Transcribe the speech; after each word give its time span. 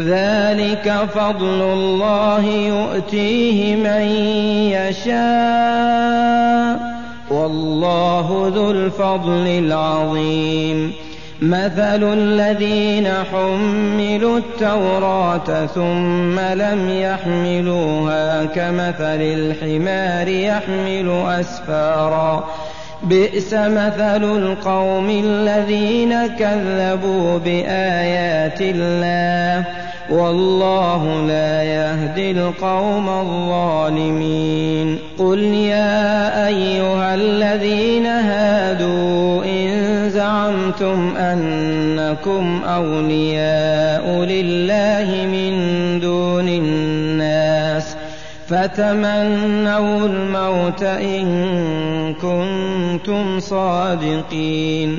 ذلك 0.00 0.92
فضل 1.14 1.62
الله 1.62 2.46
يؤتيه 2.46 3.76
من 3.76 4.02
يشاء. 4.72 5.16
والله 7.30 8.52
ذو 8.54 8.70
الفضل 8.70 9.46
العظيم. 9.46 10.92
مثل 11.42 12.12
الذين 12.12 13.08
حملوا 13.32 14.38
التوراة 14.38 15.66
ثم 15.66 16.40
لم 16.40 16.90
يحملوها 16.90 18.44
كمثل 18.44 19.20
الحمار 19.20 20.28
يحمل 20.28 21.24
أسفارا. 21.40 22.44
بئس 23.02 23.54
مثل 23.54 24.24
القوم 24.24 25.22
الذين 25.24 26.26
كذبوا 26.26 27.38
بآيات 27.38 28.60
الله. 28.60 29.64
والله 30.10 31.26
لا 31.26 31.62
يهدي 31.62 32.30
القوم 32.30 33.08
الظالمين. 33.08 34.98
قل 35.18 35.38
يا 35.38 36.46
أيها 36.46 37.14
الذين 37.14 38.06
هادوا 38.06 39.44
إن 39.44 40.10
زعمتم 40.10 41.16
أنكم 41.16 42.60
أولياء 42.64 44.04
لله 44.24 45.26
من 45.26 45.52
دون 46.00 46.48
الناس 46.48 47.96
فتمنوا 48.48 50.06
الموت 50.06 50.82
إن 50.82 51.26
كنتم 52.14 53.40
صادقين. 53.40 54.98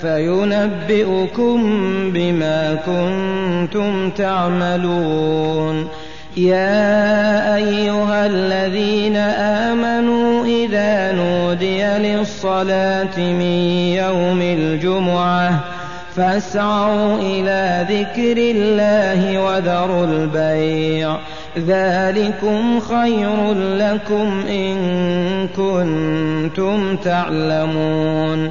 فينبئكم 0.00 1.58
بما 2.12 2.78
كنتم 2.86 4.10
تعملون. 4.10 5.88
يا 6.36 7.56
أيها 7.56 8.26
الذين 8.26 9.16
آمنوا 9.66 10.44
إذا 10.44 11.12
نودي 11.12 11.84
للصلاة 11.84 13.16
من 13.16 13.40
يوم 13.96 14.42
الجمعة 14.42 15.64
فاسعوا 16.16 17.16
إلى 17.16 17.86
ذكر 17.90 18.36
الله 18.36 19.44
وذروا 19.44 20.04
البيع. 20.04 21.16
ذلكم 21.58 22.80
خير 22.80 23.52
لكم 23.54 24.44
إن 24.48 24.76
كنتم 25.56 26.96
تعلمون. 26.96 28.50